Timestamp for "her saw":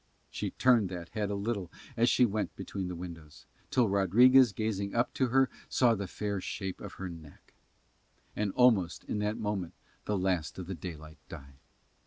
5.27-5.93